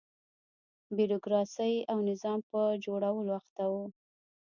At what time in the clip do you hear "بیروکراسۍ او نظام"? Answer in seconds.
0.95-2.39